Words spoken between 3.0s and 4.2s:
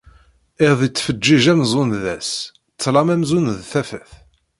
amzun d tafat.